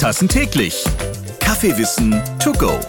Tassen 0.00 0.28
täglich. 0.28 0.82
Kaffeewissen 1.40 2.22
to 2.42 2.52
go. 2.52 2.80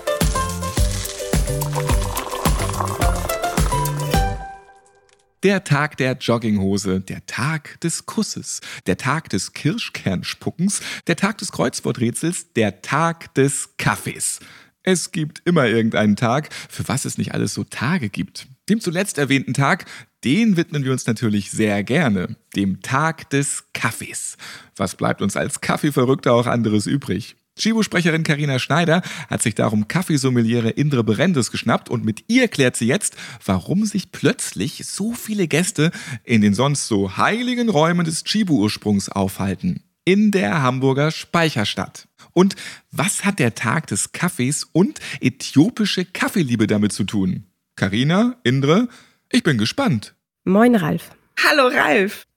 Der 5.44 5.66
Tag 5.66 5.98
der 5.98 6.14
Jogginghose, 6.14 7.02
der 7.02 7.26
Tag 7.26 7.82
des 7.82 8.06
Kusses, 8.06 8.62
der 8.88 8.96
Tag 8.96 9.28
des 9.28 9.52
Kirschkernspuckens, 9.52 10.80
der 11.06 11.18
Tag 11.18 11.38
des 11.40 11.52
Kreuzworträtsels, 11.52 12.54
der 12.54 12.82
Tag 12.82 13.34
des 13.36 13.72
Kaffees. 13.76 14.40
Es 14.84 15.12
gibt 15.12 15.42
immer 15.44 15.66
irgendeinen 15.66 16.16
Tag, 16.16 16.48
für 16.70 16.88
was 16.88 17.04
es 17.04 17.18
nicht 17.18 17.34
alles 17.34 17.54
so 17.54 17.66
Tage 17.66 18.08
gibt. 18.08 18.48
Dem 18.72 18.80
zuletzt 18.80 19.18
erwähnten 19.18 19.54
Tag, 19.54 19.84
den 20.24 20.56
widmen 20.56 20.86
wir 20.86 20.94
uns 20.94 21.06
natürlich 21.06 21.52
sehr 21.52 21.84
gerne, 21.84 22.38
dem 22.56 22.82
Tag 22.82 23.30
des 23.30 23.66
Kaffees. 23.74 24.38
Was 24.78 24.96
bleibt 24.96 25.22
uns 25.22 25.36
als 25.36 25.60
Kaffeeverrückter 25.60 26.32
auch 26.32 26.48
anderes 26.48 26.88
übrig? 26.88 27.36
Chibo-Sprecherin 27.60 28.24
Karina 28.24 28.60
Schneider 28.60 29.02
hat 29.30 29.42
sich 29.42 29.56
darum 29.56 29.90
Kaffeesommeliere 29.90 30.70
Indre 30.70 31.04
Berendes 31.04 31.52
geschnappt 31.52 31.90
und 31.90 32.06
mit 32.06 32.24
ihr 32.30 32.48
klärt 32.48 32.78
sie 32.78 32.88
jetzt, 32.88 33.18
warum 33.46 33.84
sich 33.84 34.14
plötzlich 34.14 34.86
so 34.86 35.12
viele 35.12 35.50
Gäste 35.50 35.92
in 36.24 36.40
den 36.40 36.54
sonst 36.54 36.88
so 36.88 37.18
heiligen 37.18 37.68
Räumen 37.68 38.06
des 38.06 38.24
Chibo-Ursprungs 38.24 39.10
aufhalten. 39.10 39.84
In 40.06 40.32
der 40.32 40.62
Hamburger 40.62 41.12
Speicherstadt. 41.12 42.08
Und 42.32 42.56
was 42.90 43.26
hat 43.26 43.40
der 43.40 43.54
Tag 43.54 43.88
des 43.88 44.14
Kaffees 44.14 44.64
und 44.72 45.02
äthiopische 45.20 46.06
Kaffeeliebe 46.06 46.68
damit 46.68 46.94
zu 46.94 47.04
tun? 47.04 47.51
Karina, 47.76 48.38
Indre, 48.44 48.88
ich 49.32 49.44
bin 49.44 49.58
gespannt. 49.58 50.16
Moin, 50.44 50.76
Ralf. 50.76 51.12
Hallo, 51.44 51.68
Ralf. 51.68 52.28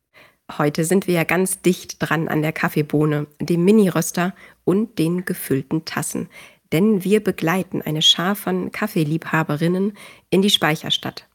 Heute 0.58 0.84
sind 0.84 1.06
wir 1.06 1.14
ja 1.14 1.24
ganz 1.24 1.62
dicht 1.62 1.96
dran 1.98 2.28
an 2.28 2.42
der 2.42 2.52
Kaffeebohne, 2.52 3.26
dem 3.40 3.64
Mini-Röster 3.64 4.34
und 4.64 4.98
den 4.98 5.24
gefüllten 5.24 5.84
Tassen. 5.84 6.28
Denn 6.72 7.04
wir 7.04 7.22
begleiten 7.22 7.82
eine 7.82 8.02
Schar 8.02 8.36
von 8.36 8.70
Kaffeeliebhaberinnen 8.72 9.94
in 10.30 10.42
die 10.42 10.50
Speicherstadt. 10.50 11.28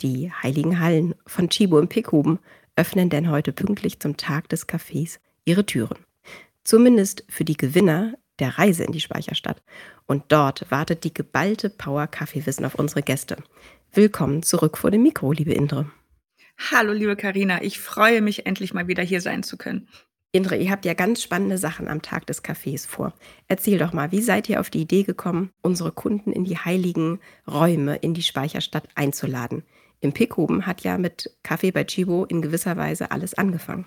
Die 0.00 0.32
heiligen 0.32 0.80
Hallen 0.80 1.14
von 1.26 1.48
Chibo 1.48 1.78
im 1.78 1.88
Pickhuben 1.88 2.38
öffnen 2.76 3.10
denn 3.10 3.30
heute 3.30 3.52
pünktlich 3.52 4.00
zum 4.00 4.16
Tag 4.16 4.48
des 4.48 4.66
Kaffees 4.66 5.20
ihre 5.44 5.66
Türen. 5.66 5.98
Zumindest 6.64 7.24
für 7.28 7.44
die 7.44 7.56
Gewinner 7.56 8.14
der 8.40 8.58
Reise 8.58 8.84
in 8.84 8.92
die 8.92 9.00
Speicherstadt. 9.00 9.62
Und 10.06 10.24
dort 10.28 10.70
wartet 10.70 11.04
die 11.04 11.14
geballte 11.14 11.70
Power 11.70 12.06
Kaffeewissen 12.06 12.64
auf 12.64 12.74
unsere 12.74 13.02
Gäste. 13.02 13.36
Willkommen 13.92 14.42
zurück 14.42 14.78
vor 14.78 14.90
dem 14.90 15.02
Mikro, 15.02 15.32
liebe 15.32 15.52
Indre. 15.52 15.90
Hallo, 16.70 16.92
liebe 16.92 17.16
Karina. 17.16 17.62
Ich 17.62 17.80
freue 17.80 18.20
mich, 18.20 18.46
endlich 18.46 18.74
mal 18.74 18.88
wieder 18.88 19.02
hier 19.02 19.20
sein 19.20 19.42
zu 19.42 19.56
können. 19.56 19.88
Indre, 20.32 20.56
ihr 20.56 20.70
habt 20.70 20.84
ja 20.84 20.94
ganz 20.94 21.22
spannende 21.22 21.58
Sachen 21.58 21.86
am 21.86 22.02
Tag 22.02 22.26
des 22.26 22.42
Cafés 22.42 22.88
vor. 22.88 23.14
Erzähl 23.46 23.78
doch 23.78 23.92
mal, 23.92 24.10
wie 24.10 24.20
seid 24.20 24.48
ihr 24.48 24.58
auf 24.58 24.68
die 24.68 24.80
Idee 24.80 25.04
gekommen, 25.04 25.50
unsere 25.62 25.92
Kunden 25.92 26.32
in 26.32 26.44
die 26.44 26.58
heiligen 26.58 27.20
Räume 27.46 27.96
in 27.96 28.14
die 28.14 28.22
Speicherstadt 28.22 28.88
einzuladen? 28.96 29.62
Im 30.00 30.12
Pickhuben 30.12 30.66
hat 30.66 30.82
ja 30.82 30.98
mit 30.98 31.30
Kaffee 31.44 31.70
bei 31.70 31.84
Chibo 31.84 32.24
in 32.24 32.42
gewisser 32.42 32.76
Weise 32.76 33.12
alles 33.12 33.34
angefangen. 33.34 33.86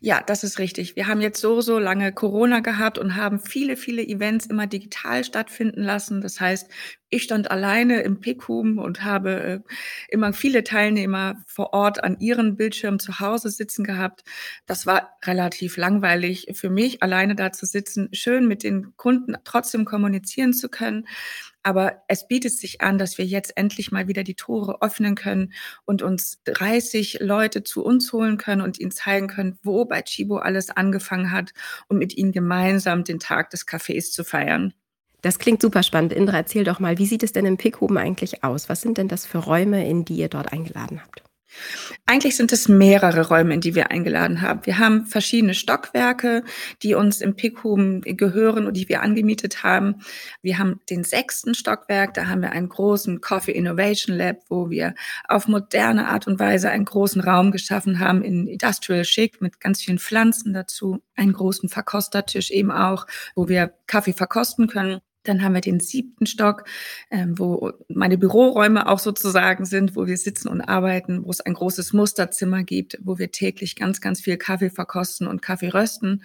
Ja, 0.00 0.22
das 0.24 0.42
ist 0.44 0.58
richtig. 0.58 0.96
Wir 0.96 1.06
haben 1.06 1.20
jetzt 1.20 1.40
so, 1.40 1.60
so 1.60 1.78
lange 1.78 2.12
Corona 2.12 2.60
gehabt 2.60 2.98
und 2.98 3.16
haben 3.16 3.38
viele, 3.40 3.76
viele 3.76 4.02
Events 4.02 4.46
immer 4.46 4.66
digital 4.66 5.24
stattfinden 5.24 5.82
lassen. 5.82 6.20
Das 6.20 6.40
heißt, 6.40 6.70
ich 7.10 7.22
stand 7.22 7.50
alleine 7.50 8.00
im 8.02 8.20
Pickhum 8.20 8.78
und 8.78 9.04
habe 9.04 9.30
äh, 9.42 9.60
immer 10.08 10.32
viele 10.32 10.64
Teilnehmer 10.64 11.36
vor 11.46 11.72
Ort 11.72 12.02
an 12.02 12.18
ihren 12.20 12.56
Bildschirmen 12.56 12.98
zu 12.98 13.20
Hause 13.20 13.50
sitzen 13.50 13.84
gehabt. 13.84 14.24
Das 14.66 14.86
war 14.86 15.16
relativ 15.24 15.76
langweilig 15.76 16.48
für 16.54 16.70
mich, 16.70 17.02
alleine 17.02 17.34
da 17.36 17.52
zu 17.52 17.66
sitzen, 17.66 18.08
schön 18.12 18.48
mit 18.48 18.62
den 18.62 18.96
Kunden 18.96 19.34
trotzdem 19.44 19.84
kommunizieren 19.84 20.52
zu 20.52 20.68
können. 20.68 21.06
Aber 21.66 22.04
es 22.06 22.28
bietet 22.28 22.52
sich 22.52 22.80
an, 22.80 22.96
dass 22.96 23.18
wir 23.18 23.24
jetzt 23.24 23.56
endlich 23.56 23.90
mal 23.90 24.06
wieder 24.06 24.22
die 24.22 24.36
Tore 24.36 24.82
öffnen 24.82 25.16
können 25.16 25.52
und 25.84 26.00
uns 26.00 26.40
30 26.44 27.18
Leute 27.20 27.64
zu 27.64 27.84
uns 27.84 28.12
holen 28.12 28.36
können 28.36 28.60
und 28.62 28.78
ihnen 28.78 28.92
zeigen 28.92 29.26
können, 29.26 29.58
wo 29.64 29.84
bei 29.84 30.00
Chibo 30.02 30.36
alles 30.36 30.70
angefangen 30.70 31.32
hat 31.32 31.54
und 31.88 31.98
mit 31.98 32.16
ihnen 32.16 32.30
gemeinsam 32.30 33.02
den 33.02 33.18
Tag 33.18 33.50
des 33.50 33.66
Cafés 33.66 34.12
zu 34.12 34.22
feiern. 34.22 34.74
Das 35.22 35.40
klingt 35.40 35.60
super 35.60 35.82
spannend. 35.82 36.12
Indra, 36.12 36.36
erzähl 36.36 36.62
doch 36.62 36.78
mal, 36.78 36.98
wie 36.98 37.06
sieht 37.06 37.24
es 37.24 37.32
denn 37.32 37.46
im 37.46 37.56
Pickhuben 37.56 37.98
eigentlich 37.98 38.44
aus? 38.44 38.68
Was 38.68 38.80
sind 38.80 38.96
denn 38.96 39.08
das 39.08 39.26
für 39.26 39.38
Räume, 39.38 39.88
in 39.88 40.04
die 40.04 40.18
ihr 40.18 40.28
dort 40.28 40.52
eingeladen 40.52 41.02
habt? 41.02 41.25
Eigentlich 42.06 42.36
sind 42.36 42.52
es 42.52 42.68
mehrere 42.68 43.28
Räume, 43.28 43.54
in 43.54 43.60
die 43.60 43.74
wir 43.74 43.90
eingeladen 43.90 44.40
haben. 44.40 44.60
Wir 44.64 44.78
haben 44.78 45.06
verschiedene 45.06 45.54
Stockwerke, 45.54 46.44
die 46.82 46.94
uns 46.94 47.20
im 47.20 47.34
Pickhuben 47.34 48.00
gehören 48.02 48.66
und 48.66 48.76
die 48.76 48.88
wir 48.88 49.02
angemietet 49.02 49.62
haben. 49.62 49.96
Wir 50.42 50.58
haben 50.58 50.80
den 50.88 51.04
sechsten 51.04 51.54
Stockwerk, 51.54 52.14
da 52.14 52.28
haben 52.28 52.42
wir 52.42 52.52
einen 52.52 52.68
großen 52.68 53.20
Coffee 53.20 53.52
Innovation 53.52 54.16
Lab, 54.16 54.38
wo 54.48 54.70
wir 54.70 54.94
auf 55.28 55.48
moderne 55.48 56.08
Art 56.08 56.26
und 56.26 56.38
Weise 56.38 56.70
einen 56.70 56.84
großen 56.84 57.20
Raum 57.20 57.50
geschaffen 57.50 57.98
haben 57.98 58.22
in 58.22 58.46
Industrial 58.46 59.02
Chic 59.02 59.40
mit 59.40 59.60
ganz 59.60 59.82
vielen 59.82 59.98
Pflanzen 59.98 60.52
dazu, 60.52 61.02
einen 61.16 61.32
großen 61.32 61.68
Verkostertisch 61.68 62.50
eben 62.50 62.70
auch, 62.70 63.06
wo 63.34 63.48
wir 63.48 63.72
Kaffee 63.86 64.12
verkosten 64.12 64.68
können. 64.68 65.00
Dann 65.28 65.42
haben 65.42 65.54
wir 65.54 65.60
den 65.60 65.80
siebten 65.80 66.26
Stock, 66.26 66.64
ähm, 67.10 67.38
wo 67.38 67.72
meine 67.88 68.18
Büroräume 68.18 68.88
auch 68.88 68.98
sozusagen 68.98 69.64
sind, 69.64 69.96
wo 69.96 70.06
wir 70.06 70.16
sitzen 70.16 70.48
und 70.48 70.60
arbeiten, 70.60 71.24
wo 71.24 71.30
es 71.30 71.40
ein 71.40 71.54
großes 71.54 71.92
Musterzimmer 71.92 72.62
gibt, 72.62 72.98
wo 73.02 73.18
wir 73.18 73.30
täglich 73.30 73.76
ganz, 73.76 74.00
ganz 74.00 74.20
viel 74.20 74.36
Kaffee 74.36 74.70
verkosten 74.70 75.26
und 75.26 75.42
Kaffee 75.42 75.68
rösten. 75.68 76.22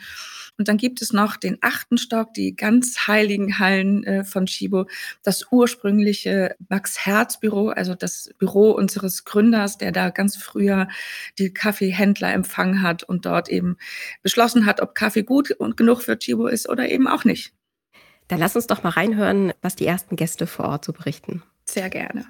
Und 0.58 0.68
dann 0.68 0.78
gibt 0.78 1.02
es 1.02 1.14
noch 1.14 1.38
den 1.38 1.58
achten 1.62 1.98
Stock, 1.98 2.34
die 2.34 2.56
ganz 2.56 3.08
heiligen 3.08 3.60
Hallen 3.60 4.04
äh, 4.04 4.24
von 4.24 4.46
Chibo, 4.46 4.86
das 5.24 5.48
ursprüngliche 5.52 6.56
Max 6.70 7.06
Herz 7.06 7.40
Büro, 7.40 7.70
also 7.70 7.96
das 7.96 8.30
Büro 8.38 8.72
unseres 8.72 9.26
Gründers, 9.26 9.78
der 9.78 9.92
da 9.92 10.10
ganz 10.10 10.38
früher 10.38 10.88
die 11.40 11.54
Kaffeehändler 11.54 12.34
empfangen 12.34 12.82
hat 12.82 13.04
und 13.04 13.26
dort 13.26 13.50
eben 13.50 13.78
beschlossen 14.22 14.66
hat, 14.66 14.82
ob 14.82 14.96
Kaffee 14.96 15.24
gut 15.24 15.52
und 15.52 15.78
genug 15.78 16.02
für 16.02 16.18
Chibo 16.18 16.48
ist 16.48 16.70
oder 16.70 16.90
eben 16.90 17.08
auch 17.08 17.26
nicht. 17.26 17.54
Dann 18.32 18.40
lass 18.40 18.56
uns 18.56 18.66
doch 18.66 18.82
mal 18.82 18.92
reinhören, 18.92 19.52
was 19.62 19.76
die 19.76 19.86
ersten 19.86 20.16
Gäste 20.16 20.48
vor 20.48 20.64
Ort 20.64 20.86
so 20.86 20.94
berichten. 20.94 21.44
Sehr 21.66 21.90
gerne. 21.90 22.24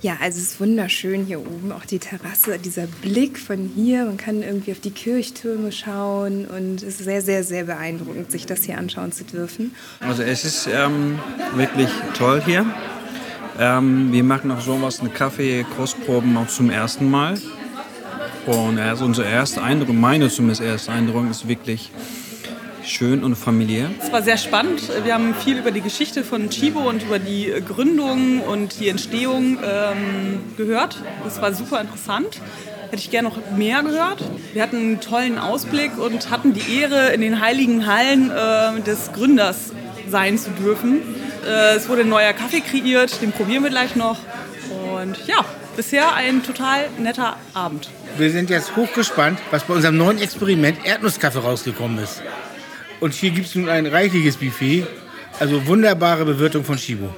Ja, 0.00 0.16
also 0.20 0.38
es 0.38 0.52
ist 0.52 0.60
wunderschön 0.60 1.24
hier 1.24 1.40
oben, 1.40 1.72
auch 1.72 1.84
die 1.84 1.98
Terrasse, 1.98 2.56
dieser 2.60 2.86
Blick 2.86 3.36
von 3.36 3.68
hier. 3.74 4.04
Man 4.04 4.16
kann 4.16 4.44
irgendwie 4.44 4.70
auf 4.70 4.78
die 4.78 4.92
Kirchtürme 4.92 5.72
schauen 5.72 6.46
und 6.46 6.76
es 6.76 7.00
ist 7.00 7.04
sehr, 7.04 7.20
sehr, 7.20 7.42
sehr 7.42 7.64
beeindruckend, 7.64 8.30
sich 8.30 8.46
das 8.46 8.62
hier 8.62 8.78
anschauen 8.78 9.10
zu 9.10 9.24
dürfen. 9.24 9.74
Also 9.98 10.22
es 10.22 10.44
ist 10.44 10.68
ähm, 10.72 11.18
wirklich 11.56 11.90
toll 12.16 12.40
hier. 12.44 12.64
Ähm, 13.58 14.12
wir 14.12 14.22
machen 14.22 14.52
auch 14.52 14.60
sowas, 14.60 15.00
eine 15.00 15.10
Kaffee-Kostproben 15.10 16.36
auch 16.36 16.46
zum 16.46 16.70
ersten 16.70 17.10
Mal. 17.10 17.40
Und 18.46 18.78
also 18.78 19.04
unser 19.04 19.26
erster 19.26 19.64
Eindruck, 19.64 19.92
meine 19.92 20.28
zumindest 20.28 20.60
erster 20.60 20.92
Eindruck, 20.92 21.28
ist 21.28 21.48
wirklich 21.48 21.90
schön 22.88 23.22
und 23.24 23.36
familiär. 23.36 23.90
Es 24.02 24.12
war 24.12 24.22
sehr 24.22 24.38
spannend. 24.38 24.82
Wir 25.04 25.14
haben 25.14 25.34
viel 25.34 25.58
über 25.58 25.70
die 25.70 25.80
Geschichte 25.80 26.24
von 26.24 26.50
Chibo 26.50 26.88
und 26.88 27.02
über 27.02 27.18
die 27.18 27.52
Gründung 27.66 28.40
und 28.40 28.80
die 28.80 28.88
Entstehung 28.88 29.58
ähm, 29.62 30.40
gehört. 30.56 31.02
Das 31.24 31.40
war 31.40 31.52
super 31.52 31.80
interessant. 31.80 32.40
Hätte 32.90 32.96
ich 32.96 33.10
gerne 33.10 33.28
noch 33.28 33.38
mehr 33.56 33.82
gehört. 33.82 34.24
Wir 34.54 34.62
hatten 34.62 34.76
einen 34.76 35.00
tollen 35.00 35.38
Ausblick 35.38 35.98
und 35.98 36.30
hatten 36.30 36.54
die 36.54 36.80
Ehre, 36.80 37.12
in 37.12 37.20
den 37.20 37.40
heiligen 37.40 37.86
Hallen 37.86 38.30
äh, 38.30 38.80
des 38.80 39.12
Gründers 39.12 39.72
sein 40.08 40.38
zu 40.38 40.50
dürfen. 40.50 41.02
Äh, 41.46 41.76
es 41.76 41.88
wurde 41.88 42.02
ein 42.02 42.08
neuer 42.08 42.32
Kaffee 42.32 42.60
kreiert, 42.60 43.20
den 43.20 43.32
probieren 43.32 43.62
wir 43.62 43.70
gleich 43.70 43.94
noch. 43.94 44.18
Und 44.94 45.26
ja, 45.26 45.44
bisher 45.76 46.14
ein 46.14 46.42
total 46.42 46.88
netter 46.98 47.36
Abend. 47.52 47.90
Wir 48.16 48.30
sind 48.30 48.48
jetzt 48.50 48.74
hochgespannt, 48.74 49.38
was 49.50 49.64
bei 49.64 49.74
unserem 49.74 49.98
neuen 49.98 50.18
Experiment 50.18 50.78
Erdnusskaffee 50.84 51.38
rausgekommen 51.38 51.98
ist. 52.02 52.22
Und 53.00 53.14
hier 53.14 53.30
gibt 53.30 53.46
es 53.46 53.54
nun 53.54 53.68
ein 53.68 53.86
reichliches 53.86 54.36
Buffet. 54.36 54.86
Also 55.38 55.66
wunderbare 55.66 56.24
Bewirtung 56.24 56.64
von 56.64 56.76
Chibo. 56.76 57.14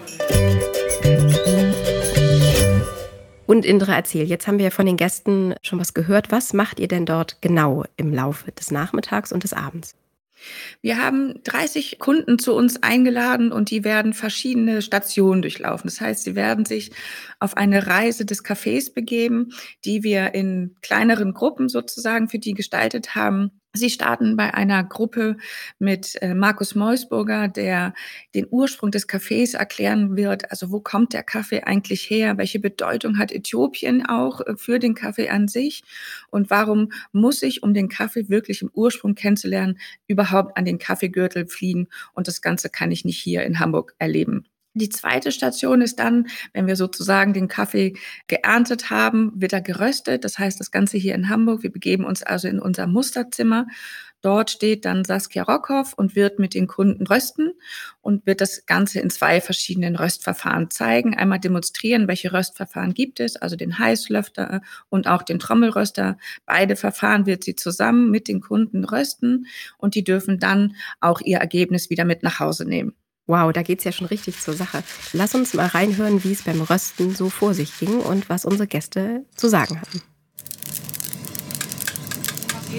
Und 3.47 3.65
Indra, 3.65 3.97
erzähl, 3.97 4.29
jetzt 4.29 4.47
haben 4.47 4.59
wir 4.59 4.67
ja 4.67 4.71
von 4.71 4.87
den 4.87 4.99
Gästen 4.99 5.55
schon 5.63 5.81
was 5.81 5.95
gehört. 5.95 6.31
Was 6.31 6.53
macht 6.53 6.79
ihr 6.79 6.87
denn 6.87 7.07
dort 7.07 7.41
genau 7.41 7.85
im 7.97 8.13
Laufe 8.13 8.53
des 8.53 8.71
Nachmittags 8.71 9.33
und 9.33 9.43
des 9.43 9.55
Abends? 9.55 9.97
Wir 10.83 10.99
haben 10.99 11.41
30 11.45 11.99
Kunden 11.99 12.39
zu 12.39 12.55
uns 12.55 12.83
eingeladen 12.83 13.51
und 13.51 13.71
die 13.71 13.83
werden 13.83 14.13
verschiedene 14.13 14.83
Stationen 14.83 15.43
durchlaufen. 15.43 15.89
Das 15.89 16.01
heißt, 16.01 16.25
sie 16.25 16.35
werden 16.35 16.65
sich 16.65 16.93
auf 17.39 17.57
eine 17.57 17.87
Reise 17.87 18.25
des 18.25 18.45
Cafés 18.45 18.93
begeben, 18.93 19.53
die 19.85 20.03
wir 20.03 20.35
in 20.35 20.77
kleineren 20.83 21.35
Gruppen 21.35 21.69
sozusagen 21.69 22.29
für 22.29 22.39
die 22.39 22.55
gestaltet 22.55 23.15
haben 23.15 23.60
Sie 23.73 23.89
starten 23.89 24.37
bei 24.37 24.53
einer 24.53 24.83
Gruppe 24.83 25.37
mit 25.79 26.21
äh, 26.23 26.35
Markus 26.35 26.75
Meusburger, 26.75 27.47
der 27.47 27.95
den 28.35 28.49
Ursprung 28.51 28.91
des 28.91 29.07
Kaffees 29.07 29.55
erklären 29.55 30.17
wird. 30.17 30.51
Also 30.51 30.73
wo 30.73 30.81
kommt 30.81 31.13
der 31.13 31.23
Kaffee 31.23 31.63
eigentlich 31.63 32.11
her? 32.11 32.37
Welche 32.37 32.59
Bedeutung 32.59 33.17
hat 33.19 33.31
Äthiopien 33.31 34.05
auch 34.05 34.41
äh, 34.41 34.57
für 34.57 34.81
den 34.81 34.95
Kaffee 34.97 35.29
an 35.29 35.47
sich? 35.47 35.85
Und 36.31 36.51
warum 36.51 36.91
muss 37.13 37.43
ich, 37.45 37.63
um 37.63 37.73
den 37.73 37.89
Kaffee 37.89 38.29
wirklich 38.29 38.63
im 38.63 38.71
Ursprung 38.75 39.15
kennenzulernen, 39.15 39.79
überhaupt 40.09 40.57
an 40.57 40.65
den 40.65 40.79
Kaffeegürtel 40.79 41.47
fliegen? 41.47 41.87
Und 42.13 42.27
das 42.27 42.43
Ganze 42.43 42.71
kann 42.71 42.91
ich 42.91 43.05
nicht 43.05 43.23
hier 43.23 43.45
in 43.45 43.61
Hamburg 43.61 43.95
erleben. 44.01 44.50
Die 44.75 44.89
zweite 44.89 45.33
Station 45.33 45.81
ist 45.81 45.99
dann, 45.99 46.29
wenn 46.53 46.69
wir 46.69 46.77
sozusagen 46.77 47.33
den 47.33 47.49
Kaffee 47.49 47.95
geerntet 48.29 48.91
haben, 48.91 49.33
wird 49.35 49.53
er 49.53 49.61
geröstet. 49.61 50.25
Das 50.25 50.39
heißt, 50.39 50.61
das 50.61 50.71
Ganze 50.71 50.97
hier 50.97 51.17
in 51.17 51.29
Hamburg. 51.29 51.65
Wir 51.65 51.73
begeben 51.73 52.05
uns 52.05 52.23
also 52.23 52.47
in 52.47 52.61
unser 52.61 52.87
Musterzimmer. 52.87 53.67
Dort 54.23 54.51
steht 54.51 54.85
dann 54.85 55.05
Saskia 55.05 55.43
Rockhoff 55.43 55.95
und 55.95 56.15
wird 56.15 56.39
mit 56.39 56.55
den 56.55 56.67
Kunden 56.69 57.07
rösten 57.07 57.53
und 58.01 58.27
wird 58.27 58.41
das 58.41 58.67
Ganze 58.67 59.01
in 59.01 59.11
zwei 59.11 59.41
verschiedenen 59.41 59.97
Röstverfahren 59.97 60.71
zeigen. 60.71 61.17
Einmal 61.17 61.41
demonstrieren, 61.41 62.07
welche 62.07 62.33
Röstverfahren 62.33 62.95
gibt 62.95 63.19
es, 63.19 63.37
also 63.37 63.57
den 63.57 63.79
Heißlöfter 63.79 64.61
und 64.89 65.09
auch 65.09 65.23
den 65.23 65.39
Trommelröster. 65.39 66.19
Beide 66.45 66.77
Verfahren 66.77 67.27
wird 67.27 67.45
sie 67.45 67.57
zusammen 67.57 68.11
mit 68.11 68.29
den 68.29 68.41
Kunden 68.41 68.85
rösten 68.85 69.47
und 69.79 69.95
die 69.95 70.05
dürfen 70.05 70.39
dann 70.39 70.77
auch 71.01 71.21
ihr 71.23 71.39
Ergebnis 71.39 71.89
wieder 71.91 72.05
mit 72.05 72.23
nach 72.23 72.39
Hause 72.39 72.67
nehmen. 72.67 72.95
Wow, 73.31 73.53
da 73.53 73.63
geht's 73.63 73.85
ja 73.85 73.93
schon 73.93 74.09
richtig 74.09 74.41
zur 74.41 74.55
Sache. 74.55 74.83
Lass 75.13 75.37
uns 75.37 75.55
mal 75.55 75.67
reinhören, 75.67 76.25
wie 76.25 76.33
es 76.33 76.43
beim 76.43 76.63
Rösten 76.63 77.15
so 77.15 77.31
vor 77.31 77.55
sich 77.55 77.79
ging 77.79 78.01
und 78.01 78.29
was 78.29 78.45
unsere 78.45 78.67
Gäste 78.67 79.25
zu 79.37 79.47
sagen 79.47 79.81
hatten. 79.81 80.03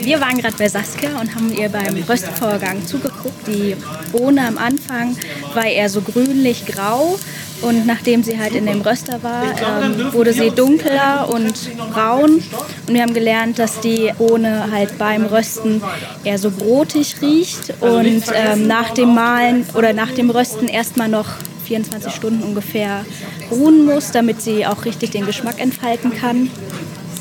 Wir 0.01 0.19
waren 0.19 0.38
gerade 0.38 0.57
bei 0.57 0.68
Saskia 0.68 1.21
und 1.21 1.33
haben 1.36 1.53
ihr 1.53 1.69
beim 1.69 1.95
Röstvorgang 2.03 2.86
zugeguckt. 2.86 3.48
Die 3.48 3.77
Bohne 4.12 4.45
am 4.45 4.57
Anfang 4.57 5.15
war 5.53 5.65
eher 5.65 5.89
so 5.89 6.01
grünlich-grau 6.01 7.18
und 7.62 7.86
nachdem 7.86 8.24
sie 8.24 8.40
halt 8.40 8.54
in 8.54 8.66
dem 8.66 8.81
Röster 8.81 9.22
war, 9.24 9.44
ähm, 9.44 10.13
wurde 10.13 10.34
sie 10.34 10.50
dunkler 10.50 11.30
und 11.31 11.54
braun. 11.94 12.44
Und 12.88 12.94
wir 12.94 13.02
haben 13.02 13.13
gelernt, 13.13 13.60
dass 13.60 13.80
die 13.80 14.12
Bohne 14.18 14.69
halt 14.72 14.98
beim 14.98 15.25
Rösten 15.25 15.81
eher 16.24 16.38
so 16.38 16.52
brotig 16.52 17.16
riecht 17.22 17.74
und 17.81 18.24
ähm, 18.34 18.68
nach 18.68 18.92
dem 18.92 19.13
Mahlen 19.13 19.66
oder 19.74 19.94
nach 19.94 20.12
dem 20.12 20.30
Rösten 20.30 20.68
erstmal 20.68 21.08
noch 21.08 21.28
24 21.66 22.13
Stunden 22.13 22.44
ungefähr 22.44 23.06
ruhen 23.50 23.86
muss, 23.86 24.12
damit 24.12 24.42
sie 24.42 24.66
auch 24.66 24.86
richtig 24.86 25.12
den 25.12 25.25
Geschmack 25.25 25.60
entfalten 25.60 26.13
kann. 26.16 26.50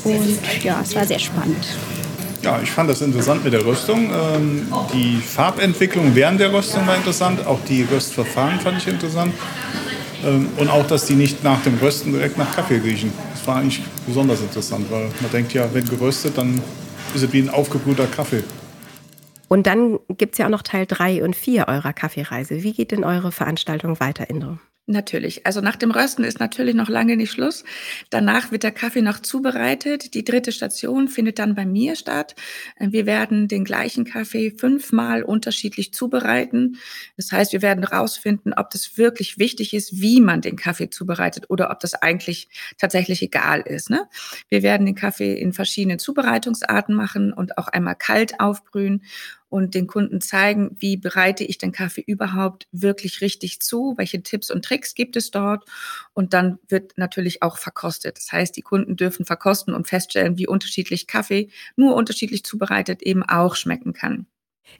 Und 0.03 0.39
ja, 0.63 0.79
es 0.83 0.95
war 0.95 1.05
sehr 1.05 1.19
spannend. 1.19 1.65
Ja, 2.41 2.59
ich 2.61 2.71
fand 2.71 2.89
das 2.89 3.01
interessant 3.01 3.43
mit 3.43 3.53
der 3.53 3.63
Röstung. 3.63 4.09
Ähm, 4.11 4.67
die 4.93 5.21
Farbentwicklung 5.21 6.15
während 6.15 6.39
der 6.39 6.51
Röstung 6.51 6.87
war 6.87 6.95
interessant. 6.95 7.45
Auch 7.45 7.59
die 7.67 7.83
Röstverfahren 7.83 8.59
fand 8.59 8.79
ich 8.79 8.87
interessant. 8.87 9.33
Ähm, 10.25 10.49
und 10.57 10.69
auch, 10.69 10.85
dass 10.87 11.05
die 11.05 11.15
nicht 11.15 11.43
nach 11.43 11.61
dem 11.63 11.77
Rösten 11.77 12.11
direkt 12.13 12.37
nach 12.37 12.55
Kaffee 12.55 12.77
riechen. 12.77 13.11
Das 13.33 13.45
war 13.47 13.57
eigentlich 13.57 13.81
besonders 14.05 14.41
interessant, 14.41 14.85
weil 14.89 15.09
man 15.19 15.31
denkt 15.31 15.53
ja, 15.53 15.67
wenn 15.73 15.85
geröstet, 15.85 16.37
dann 16.37 16.61
ist 17.13 17.23
es 17.23 17.33
wie 17.33 17.39
ein 17.39 17.49
aufgebrühter 17.49 18.07
Kaffee. 18.07 18.43
Und 19.47 19.67
dann 19.67 19.99
gibt 20.07 20.35
es 20.35 20.37
ja 20.37 20.45
auch 20.45 20.49
noch 20.49 20.61
Teil 20.61 20.85
3 20.85 21.23
und 21.23 21.35
4 21.35 21.67
eurer 21.67 21.91
Kaffeereise. 21.91 22.63
Wie 22.63 22.73
geht 22.73 22.91
denn 22.91 23.03
eure 23.03 23.31
Veranstaltung 23.31 23.99
weiter, 23.99 24.29
Indre? 24.29 24.59
Natürlich. 24.91 25.45
Also 25.45 25.61
nach 25.61 25.77
dem 25.77 25.89
Rösten 25.89 26.25
ist 26.25 26.41
natürlich 26.41 26.75
noch 26.75 26.89
lange 26.89 27.15
nicht 27.15 27.31
Schluss. 27.31 27.63
Danach 28.09 28.51
wird 28.51 28.63
der 28.63 28.71
Kaffee 28.71 29.01
noch 29.01 29.19
zubereitet. 29.19 30.13
Die 30.15 30.25
dritte 30.25 30.51
Station 30.51 31.07
findet 31.07 31.39
dann 31.39 31.55
bei 31.55 31.65
mir 31.65 31.95
statt. 31.95 32.35
Wir 32.77 33.05
werden 33.05 33.47
den 33.47 33.63
gleichen 33.63 34.03
Kaffee 34.03 34.51
fünfmal 34.51 35.23
unterschiedlich 35.23 35.93
zubereiten. 35.93 36.77
Das 37.15 37.31
heißt, 37.31 37.53
wir 37.53 37.61
werden 37.61 37.87
herausfinden, 37.87 38.51
ob 38.53 38.69
das 38.69 38.97
wirklich 38.97 39.39
wichtig 39.39 39.73
ist, 39.73 40.01
wie 40.01 40.19
man 40.19 40.41
den 40.41 40.57
Kaffee 40.57 40.89
zubereitet 40.89 41.49
oder 41.49 41.71
ob 41.71 41.79
das 41.79 41.95
eigentlich 41.95 42.49
tatsächlich 42.77 43.21
egal 43.21 43.61
ist. 43.61 43.89
Ne? 43.89 44.09
Wir 44.49 44.61
werden 44.61 44.85
den 44.85 44.95
Kaffee 44.95 45.39
in 45.39 45.53
verschiedenen 45.53 45.99
Zubereitungsarten 45.99 46.93
machen 46.93 47.31
und 47.31 47.57
auch 47.57 47.69
einmal 47.69 47.95
kalt 47.95 48.41
aufbrühen 48.41 49.03
und 49.51 49.75
den 49.75 49.85
Kunden 49.85 50.21
zeigen, 50.21 50.77
wie 50.79 50.95
bereite 50.95 51.43
ich 51.43 51.57
den 51.57 51.73
Kaffee 51.73 52.03
überhaupt 52.07 52.67
wirklich 52.71 53.19
richtig 53.19 53.59
zu, 53.59 53.95
welche 53.97 54.23
Tipps 54.23 54.49
und 54.49 54.63
Tricks 54.63 54.95
gibt 54.95 55.17
es 55.17 55.29
dort 55.29 55.65
und 56.13 56.33
dann 56.33 56.57
wird 56.69 56.93
natürlich 56.97 57.43
auch 57.43 57.57
verkostet. 57.57 58.17
Das 58.17 58.31
heißt, 58.31 58.55
die 58.55 58.61
Kunden 58.61 58.95
dürfen 58.95 59.25
verkosten 59.25 59.73
und 59.73 59.89
feststellen, 59.89 60.37
wie 60.37 60.47
unterschiedlich 60.47 61.05
Kaffee 61.05 61.49
nur 61.75 61.95
unterschiedlich 61.95 62.45
zubereitet 62.45 63.01
eben 63.01 63.23
auch 63.23 63.55
schmecken 63.55 63.91
kann. 63.91 64.25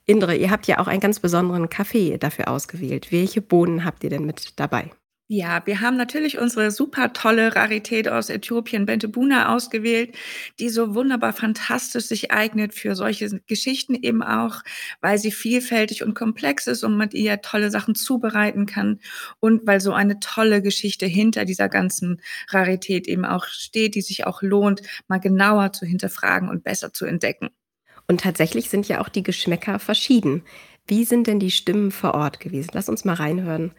Indre, 0.05 0.37
ihr 0.37 0.51
habt 0.51 0.67
ja 0.67 0.79
auch 0.79 0.87
einen 0.87 1.01
ganz 1.01 1.19
besonderen 1.19 1.67
Kaffee 1.67 2.17
dafür 2.17 2.47
ausgewählt. 2.47 3.11
Welche 3.11 3.41
Bohnen 3.41 3.83
habt 3.83 4.05
ihr 4.05 4.09
denn 4.09 4.25
mit 4.25 4.57
dabei? 4.57 4.89
Ja, 5.33 5.61
wir 5.65 5.79
haben 5.79 5.95
natürlich 5.95 6.39
unsere 6.39 6.71
super 6.71 7.13
tolle 7.13 7.55
Rarität 7.55 8.09
aus 8.09 8.29
Äthiopien, 8.29 8.85
Bentebuna, 8.85 9.55
ausgewählt, 9.55 10.13
die 10.59 10.67
so 10.67 10.93
wunderbar 10.93 11.31
fantastisch 11.31 12.07
sich 12.07 12.31
eignet 12.31 12.73
für 12.73 12.95
solche 12.97 13.39
Geschichten 13.47 13.95
eben 13.95 14.23
auch, 14.23 14.61
weil 14.99 15.17
sie 15.19 15.31
vielfältig 15.31 16.03
und 16.03 16.15
komplex 16.15 16.67
ist 16.67 16.83
und 16.83 16.97
mit 16.97 17.13
ihr 17.13 17.41
tolle 17.41 17.71
Sachen 17.71 17.95
zubereiten 17.95 18.65
kann 18.65 18.99
und 19.39 19.65
weil 19.65 19.79
so 19.79 19.93
eine 19.93 20.19
tolle 20.19 20.61
Geschichte 20.61 21.05
hinter 21.05 21.45
dieser 21.45 21.69
ganzen 21.69 22.21
Rarität 22.49 23.07
eben 23.07 23.23
auch 23.23 23.45
steht, 23.45 23.95
die 23.95 24.01
sich 24.01 24.27
auch 24.27 24.41
lohnt, 24.41 24.81
mal 25.07 25.21
genauer 25.21 25.71
zu 25.71 25.85
hinterfragen 25.85 26.49
und 26.49 26.65
besser 26.65 26.91
zu 26.91 27.05
entdecken. 27.05 27.51
Und 28.05 28.19
tatsächlich 28.19 28.69
sind 28.69 28.89
ja 28.89 28.99
auch 28.99 29.07
die 29.07 29.23
Geschmäcker 29.23 29.79
verschieden. 29.79 30.43
Wie 30.87 31.05
sind 31.05 31.27
denn 31.27 31.39
die 31.39 31.51
Stimmen 31.51 31.91
vor 31.91 32.15
Ort 32.15 32.41
gewesen? 32.41 32.71
Lass 32.73 32.89
uns 32.89 33.05
mal 33.05 33.13
reinhören 33.13 33.71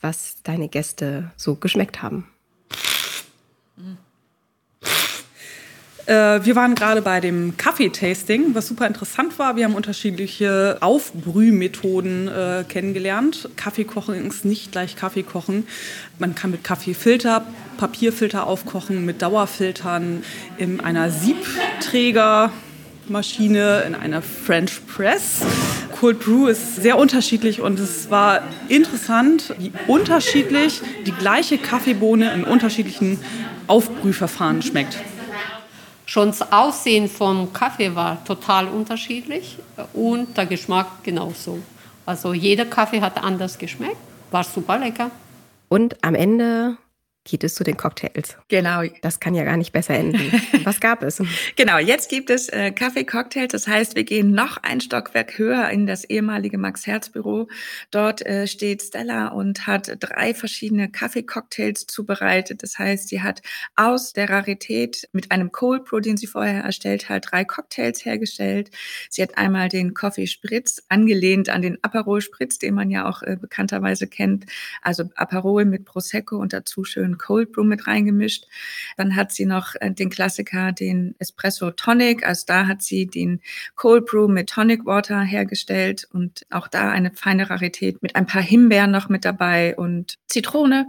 was 0.00 0.42
deine 0.42 0.68
Gäste 0.68 1.30
so 1.36 1.54
geschmeckt 1.54 2.02
haben. 2.02 2.26
Äh, 6.06 6.44
wir 6.44 6.54
waren 6.54 6.76
gerade 6.76 7.02
bei 7.02 7.20
dem 7.20 7.56
Kaffeetasting, 7.56 8.54
was 8.54 8.68
super 8.68 8.86
interessant 8.86 9.40
war. 9.40 9.56
Wir 9.56 9.64
haben 9.64 9.74
unterschiedliche 9.74 10.76
Aufbrühmethoden 10.80 12.28
äh, 12.28 12.64
kennengelernt. 12.68 13.48
Kaffeekochen 13.56 14.24
ist 14.26 14.44
nicht 14.44 14.70
gleich 14.70 14.94
Kaffeekochen. 14.94 15.66
Man 16.20 16.36
kann 16.36 16.52
mit 16.52 16.62
Kaffeefilter, 16.62 17.44
Papierfilter 17.76 18.46
aufkochen, 18.46 19.04
mit 19.04 19.20
Dauerfiltern, 19.20 20.22
in 20.58 20.78
einer 20.80 21.10
Siebträgermaschine, 21.10 23.82
in 23.86 23.96
einer 23.96 24.22
French 24.22 24.86
Press. 24.86 25.40
Cold 26.00 26.20
Brew 26.20 26.46
ist 26.46 26.76
sehr 26.76 26.98
unterschiedlich 26.98 27.60
und 27.62 27.80
es 27.80 28.10
war 28.10 28.42
interessant, 28.68 29.54
wie 29.58 29.72
unterschiedlich 29.86 30.82
die 31.06 31.12
gleiche 31.12 31.56
Kaffeebohne 31.56 32.32
in 32.34 32.44
unterschiedlichen 32.44 33.18
Aufbrühverfahren 33.66 34.60
schmeckt. 34.62 34.98
Schon 36.04 36.28
das 36.28 36.52
Aussehen 36.52 37.08
vom 37.08 37.52
Kaffee 37.52 37.94
war 37.94 38.22
total 38.24 38.68
unterschiedlich 38.68 39.58
und 39.92 40.36
der 40.36 40.46
Geschmack 40.46 41.02
genauso. 41.02 41.58
Also 42.04 42.32
jeder 42.32 42.66
Kaffee 42.66 43.00
hat 43.00 43.22
anders 43.22 43.58
geschmeckt, 43.58 43.96
war 44.30 44.44
super 44.44 44.78
lecker. 44.78 45.10
Und 45.68 45.96
am 46.04 46.14
Ende 46.14 46.76
geht 47.26 47.44
es 47.44 47.54
zu 47.54 47.64
den 47.64 47.76
Cocktails. 47.76 48.36
Genau. 48.48 48.82
Das 49.02 49.20
kann 49.20 49.34
ja 49.34 49.44
gar 49.44 49.56
nicht 49.56 49.72
besser 49.72 49.94
enden. 49.94 50.32
Was 50.64 50.80
gab 50.80 51.02
es? 51.02 51.20
genau, 51.56 51.78
jetzt 51.78 52.08
gibt 52.08 52.30
es 52.30 52.48
äh, 52.48 52.70
Kaffee-Cocktails. 52.70 53.52
Das 53.52 53.66
heißt, 53.66 53.96
wir 53.96 54.04
gehen 54.04 54.30
noch 54.30 54.58
ein 54.62 54.80
Stockwerk 54.80 55.36
höher 55.36 55.68
in 55.70 55.86
das 55.86 56.04
ehemalige 56.04 56.56
Max-Herz-Büro. 56.56 57.48
Dort 57.90 58.24
äh, 58.24 58.46
steht 58.46 58.82
Stella 58.82 59.28
und 59.28 59.66
hat 59.66 59.96
drei 60.00 60.32
verschiedene 60.34 60.88
Kaffee-Cocktails 60.88 61.86
zubereitet. 61.86 62.62
Das 62.62 62.78
heißt, 62.78 63.08
sie 63.08 63.22
hat 63.22 63.42
aus 63.74 64.12
der 64.12 64.30
Rarität 64.30 65.08
mit 65.12 65.32
einem 65.32 65.50
Cold 65.50 65.84
Brew, 65.84 66.00
den 66.00 66.16
sie 66.16 66.28
vorher 66.28 66.62
erstellt 66.62 67.08
hat, 67.08 67.26
drei 67.30 67.44
Cocktails 67.44 68.04
hergestellt. 68.04 68.70
Sie 69.10 69.22
hat 69.22 69.36
einmal 69.36 69.68
den 69.68 69.94
Coffee 69.94 70.28
Spritz 70.28 70.82
angelehnt 70.88 71.48
an 71.48 71.62
den 71.62 71.82
Aperol 71.82 72.20
Spritz, 72.20 72.58
den 72.58 72.74
man 72.74 72.90
ja 72.90 73.08
auch 73.08 73.22
äh, 73.22 73.36
bekannterweise 73.40 74.06
kennt. 74.06 74.46
Also 74.80 75.10
Aperol 75.16 75.64
mit 75.64 75.84
Prosecco 75.84 76.36
und 76.36 76.52
dazu 76.52 76.84
schön 76.84 77.15
Cold 77.18 77.52
Brew 77.52 77.64
mit 77.64 77.86
reingemischt. 77.86 78.46
Dann 78.96 79.16
hat 79.16 79.32
sie 79.32 79.46
noch 79.46 79.74
äh, 79.80 79.90
den 79.90 80.10
Klassiker, 80.10 80.72
den 80.72 81.14
Espresso 81.18 81.70
Tonic. 81.70 82.26
Also 82.26 82.44
da 82.46 82.66
hat 82.66 82.82
sie 82.82 83.06
den 83.06 83.40
Cold 83.74 84.06
Brew 84.06 84.28
mit 84.28 84.50
Tonic 84.50 84.86
Water 84.86 85.20
hergestellt 85.20 86.06
und 86.12 86.46
auch 86.50 86.68
da 86.68 86.90
eine 86.90 87.12
feine 87.14 87.50
Rarität 87.50 88.02
mit 88.02 88.16
ein 88.16 88.26
paar 88.26 88.42
Himbeeren 88.42 88.90
noch 88.90 89.08
mit 89.08 89.24
dabei 89.24 89.76
und 89.76 90.18
Zitrone. 90.26 90.88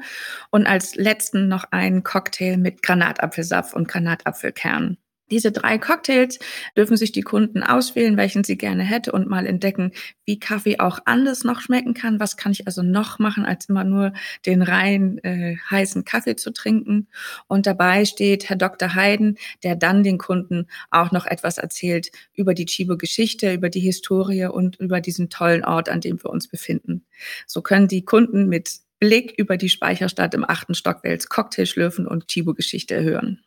Und 0.51 0.67
als 0.67 0.96
letzten 0.96 1.48
noch 1.48 1.65
einen 1.72 2.03
Cocktail 2.03 2.57
mit 2.57 2.81
Granatapfelsaft 2.81 3.74
und 3.74 3.88
Granatapfelkern. 3.88 4.98
Diese 5.29 5.51
drei 5.51 5.77
Cocktails 5.77 6.39
dürfen 6.75 6.96
sich 6.96 7.12
die 7.12 7.22
Kunden 7.22 7.63
auswählen, 7.63 8.15
welchen 8.17 8.43
sie 8.43 8.57
gerne 8.57 8.84
hätte 8.84 9.12
und 9.12 9.27
mal 9.27 9.46
entdecken, 9.46 9.91
wie 10.25 10.39
Kaffee 10.39 10.79
auch 10.79 11.00
anders 11.05 11.43
noch 11.43 11.60
schmecken 11.60 11.93
kann. 11.93 12.19
Was 12.19 12.38
kann 12.38 12.53
ich 12.53 12.65
also 12.65 12.81
noch 12.81 13.19
machen, 13.19 13.46
als 13.46 13.67
immer 13.67 13.84
nur 13.84 14.13
den 14.46 14.62
rein 14.62 15.17
äh, 15.24 15.57
heißen 15.69 16.05
Kaffee 16.05 16.36
zu 16.36 16.51
trinken? 16.51 17.07
Und 17.48 17.65
dabei 17.65 18.05
steht 18.05 18.50
Herr 18.50 18.55
Dr. 18.55 18.96
Heiden, 18.96 19.38
der 19.63 19.75
dann 19.75 20.03
den 20.03 20.17
Kunden 20.17 20.67
auch 20.91 21.12
noch 21.12 21.25
etwas 21.25 21.57
erzählt 21.57 22.10
über 22.34 22.53
die 22.53 22.65
Chibo-Geschichte, 22.65 23.53
über 23.53 23.69
die 23.69 23.81
Historie 23.81 24.46
und 24.46 24.77
über 24.77 25.01
diesen 25.01 25.29
tollen 25.29 25.65
Ort, 25.65 25.89
an 25.89 26.01
dem 26.01 26.24
wir 26.24 26.29
uns 26.29 26.48
befinden. 26.48 27.05
So 27.46 27.62
können 27.62 27.88
die 27.88 28.05
Kunden 28.05 28.48
mit 28.48 28.79
Blick 29.00 29.34
über 29.38 29.57
die 29.57 29.69
Speicherstadt 29.69 30.34
im 30.34 30.43
achten 30.43 30.74
Stock 30.74 31.03
Cocktail 31.29 31.65
schlürfen 31.65 32.07
und 32.07 32.27
Chibo-Geschichte 32.27 33.03
hören. 33.03 33.41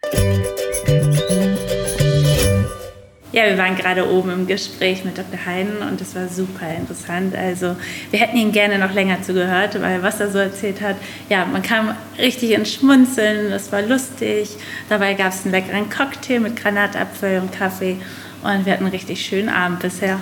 Ja, 3.32 3.44
wir 3.44 3.56
waren 3.58 3.76
gerade 3.76 4.10
oben 4.10 4.30
im 4.30 4.46
Gespräch 4.48 5.04
mit 5.04 5.16
Dr. 5.16 5.46
Heiden 5.46 5.82
und 5.88 6.00
es 6.00 6.16
war 6.16 6.26
super 6.26 6.68
interessant. 6.76 7.36
Also 7.36 7.76
wir 8.10 8.18
hätten 8.18 8.36
ihn 8.36 8.50
gerne 8.50 8.76
noch 8.76 8.92
länger 8.92 9.22
zugehört, 9.22 9.80
weil 9.80 10.02
was 10.02 10.18
er 10.18 10.32
so 10.32 10.38
erzählt 10.38 10.80
hat, 10.80 10.96
ja, 11.28 11.44
man 11.44 11.62
kam 11.62 11.94
richtig 12.18 12.50
ins 12.50 12.74
Schmunzeln, 12.74 13.52
es 13.52 13.70
war 13.70 13.82
lustig. 13.82 14.56
Dabei 14.88 15.14
gab 15.14 15.32
es 15.32 15.44
einen 15.44 15.52
leckeren 15.52 15.88
Cocktail 15.88 16.40
mit 16.40 16.56
Granatapfel 16.56 17.38
und 17.38 17.52
Kaffee 17.52 17.98
und 18.42 18.66
wir 18.66 18.72
hatten 18.72 18.84
einen 18.84 18.92
richtig 18.92 19.24
schönen 19.24 19.48
Abend 19.48 19.78
bisher. 19.78 20.18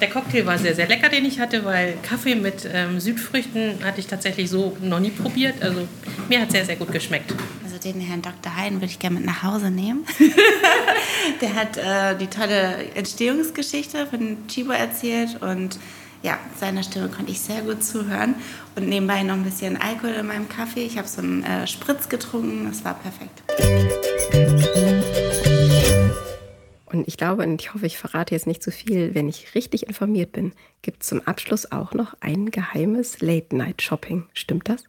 Der 0.00 0.08
Cocktail 0.08 0.46
war 0.46 0.56
sehr, 0.56 0.74
sehr 0.74 0.88
lecker, 0.88 1.10
den 1.10 1.26
ich 1.26 1.40
hatte, 1.40 1.62
weil 1.66 1.94
Kaffee 2.02 2.36
mit 2.36 2.66
ähm, 2.72 3.00
Südfrüchten 3.00 3.84
hatte 3.84 4.00
ich 4.00 4.06
tatsächlich 4.06 4.48
so 4.48 4.74
noch 4.80 5.00
nie 5.00 5.10
probiert. 5.10 5.62
Also 5.62 5.86
mir 6.30 6.40
hat 6.40 6.52
sehr, 6.52 6.64
sehr 6.64 6.76
gut 6.76 6.90
geschmeckt 6.90 7.34
den 7.84 8.00
Herrn 8.00 8.22
Dr. 8.22 8.56
Hein 8.56 8.74
würde 8.74 8.86
ich 8.86 8.98
gerne 8.98 9.16
mit 9.16 9.26
nach 9.26 9.42
Hause 9.42 9.70
nehmen. 9.70 10.06
der 11.40 11.54
hat 11.54 11.76
äh, 11.76 12.16
die 12.18 12.26
tolle 12.28 12.90
Entstehungsgeschichte 12.94 14.06
von 14.06 14.46
Chibo 14.48 14.72
erzählt 14.72 15.42
und 15.42 15.78
ja, 16.22 16.38
seiner 16.58 16.82
Stimme 16.82 17.08
konnte 17.08 17.32
ich 17.32 17.40
sehr 17.40 17.62
gut 17.62 17.82
zuhören 17.82 18.34
und 18.76 18.88
nebenbei 18.88 19.22
noch 19.22 19.34
ein 19.34 19.44
bisschen 19.44 19.80
Alkohol 19.80 20.10
in 20.10 20.26
meinem 20.26 20.48
Kaffee. 20.48 20.84
Ich 20.84 20.98
habe 20.98 21.08
so 21.08 21.22
einen 21.22 21.42
äh, 21.44 21.66
Spritz 21.66 22.08
getrunken, 22.08 22.66
das 22.68 22.84
war 22.84 22.94
perfekt. 22.94 23.42
Und 26.92 27.06
ich 27.06 27.16
glaube, 27.16 27.44
und 27.44 27.60
ich 27.60 27.72
hoffe, 27.72 27.86
ich 27.86 27.98
verrate 27.98 28.34
jetzt 28.34 28.46
nicht 28.46 28.62
zu 28.62 28.70
viel, 28.72 29.14
wenn 29.14 29.28
ich 29.28 29.54
richtig 29.54 29.86
informiert 29.86 30.32
bin, 30.32 30.52
gibt 30.82 31.02
es 31.02 31.08
zum 31.08 31.20
Abschluss 31.26 31.70
auch 31.70 31.94
noch 31.94 32.14
ein 32.20 32.50
geheimes 32.50 33.20
Late-Night-Shopping. 33.20 34.26
Stimmt 34.34 34.68
das? 34.68 34.84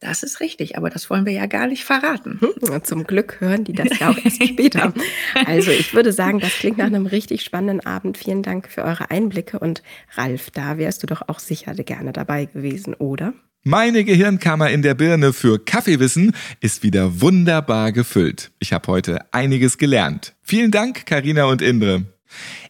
Das 0.00 0.22
ist 0.22 0.40
richtig, 0.40 0.78
aber 0.78 0.88
das 0.88 1.10
wollen 1.10 1.26
wir 1.26 1.32
ja 1.34 1.44
gar 1.44 1.66
nicht 1.66 1.84
verraten. 1.84 2.40
Hm, 2.40 2.84
zum 2.84 3.04
Glück 3.04 3.36
hören 3.40 3.64
die 3.64 3.74
das 3.74 3.98
ja 3.98 4.08
auch 4.08 4.16
erst 4.24 4.42
später. 4.48 4.94
Also 5.44 5.70
ich 5.70 5.92
würde 5.92 6.12
sagen, 6.12 6.40
das 6.40 6.52
klingt 6.52 6.78
nach 6.78 6.86
einem 6.86 7.04
richtig 7.04 7.42
spannenden 7.42 7.86
Abend. 7.86 8.16
Vielen 8.16 8.42
Dank 8.42 8.68
für 8.68 8.82
eure 8.82 9.10
Einblicke 9.10 9.58
und 9.58 9.82
Ralf, 10.14 10.50
da 10.50 10.78
wärst 10.78 11.02
du 11.02 11.06
doch 11.06 11.28
auch 11.28 11.38
sicher 11.38 11.74
gerne 11.74 12.12
dabei 12.12 12.46
gewesen, 12.46 12.94
oder? 12.94 13.34
Meine 13.62 14.04
Gehirnkammer 14.04 14.70
in 14.70 14.80
der 14.80 14.94
Birne 14.94 15.34
für 15.34 15.62
Kaffeewissen 15.62 16.34
ist 16.60 16.82
wieder 16.82 17.20
wunderbar 17.20 17.92
gefüllt. 17.92 18.52
Ich 18.58 18.72
habe 18.72 18.86
heute 18.88 19.32
einiges 19.34 19.76
gelernt. 19.76 20.34
Vielen 20.40 20.70
Dank, 20.70 21.04
Karina 21.04 21.44
und 21.44 21.60
Indre. 21.60 22.06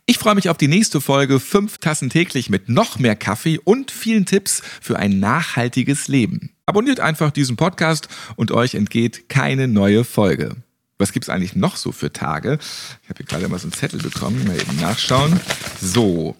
Ich 0.06 0.18
freue 0.18 0.34
mich 0.34 0.48
auf 0.48 0.56
die 0.56 0.66
nächste 0.66 1.00
Folge 1.00 1.38
Fünf 1.38 1.78
Tassen 1.78 2.10
täglich 2.10 2.50
mit 2.50 2.68
noch 2.68 2.98
mehr 2.98 3.14
Kaffee 3.14 3.60
und 3.62 3.92
vielen 3.92 4.26
Tipps 4.26 4.62
für 4.80 4.98
ein 4.98 5.20
nachhaltiges 5.20 6.08
Leben. 6.08 6.56
Abonniert 6.70 7.00
einfach 7.00 7.32
diesen 7.32 7.56
Podcast 7.56 8.06
und 8.36 8.52
euch 8.52 8.76
entgeht 8.76 9.28
keine 9.28 9.66
neue 9.66 10.04
Folge. 10.04 10.54
Was 10.98 11.10
gibt's 11.10 11.28
eigentlich 11.28 11.56
noch 11.56 11.74
so 11.74 11.90
für 11.90 12.12
Tage? 12.12 12.60
Ich 13.02 13.08
habe 13.08 13.16
hier 13.16 13.26
gerade 13.26 13.48
mal 13.48 13.58
so 13.58 13.64
einen 13.64 13.72
Zettel 13.72 14.00
bekommen, 14.00 14.46
mal 14.46 14.54
eben 14.54 14.76
nachschauen. 14.80 15.40
So, 15.82 16.36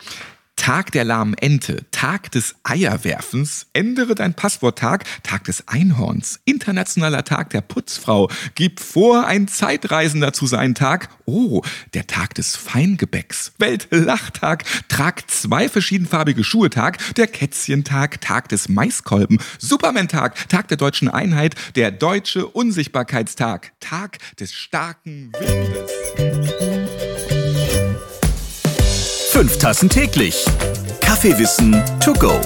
Tag 0.61 0.93
der 0.93 1.05
lahmen 1.05 1.33
Ente, 1.33 1.87
Tag 1.91 2.31
des 2.33 2.55
Eierwerfens, 2.65 3.69
ändere 3.73 4.15
dein 4.15 4.35
Passworttag, 4.35 5.05
Tag 5.23 5.45
des 5.45 5.67
Einhorns, 5.69 6.39
internationaler 6.45 7.25
Tag 7.25 7.49
der 7.49 7.63
Putzfrau, 7.63 8.29
gib 8.57 8.79
vor, 8.79 9.27
ein 9.27 9.49
Zeitreisender 9.49 10.35
zu 10.35 10.47
sein 10.47 10.75
Tag, 10.75 11.09
oh, 11.25 11.63
der 11.95 12.07
Tag 12.07 12.35
des 12.35 12.57
Feingebäcks, 12.57 13.53
Weltlachtag, 13.57 14.65
trag 14.89 15.31
zwei 15.31 15.71
verschiedenfarbige 15.71 16.45
Schuhe 16.45 16.69
Tag, 16.69 16.99
der 17.15 17.27
Kätzchentag, 17.27 18.21
Tag 18.21 18.51
des 18.51 18.69
Maiskolben, 18.69 19.39
Superman-Tag, 19.59 20.51
Tag 20.51 20.69
der 20.69 20.77
deutschen 20.77 21.09
Einheit, 21.09 21.55
der 21.75 21.91
deutsche 21.91 22.47
Unsichtbarkeitstag, 22.47 23.73
Tag 23.81 24.19
des 24.39 24.53
starken 24.53 25.33
Windes. 25.41 26.30
Fünf 29.41 29.57
Tassen 29.57 29.89
täglich. 29.89 30.45
Kaffeewissen 31.01 31.83
to 32.05 32.13
go. 32.13 32.39